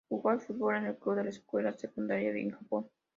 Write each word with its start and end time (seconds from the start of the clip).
Jugó 0.09 0.29
al 0.31 0.41
fútbol 0.41 0.77
en 0.77 0.85
el 0.87 0.97
club 0.97 1.17
de 1.17 1.25
la 1.25 1.29
escuela 1.29 1.73
secundaria 1.77 2.29
en 2.31 2.49
Japón. 2.49 2.89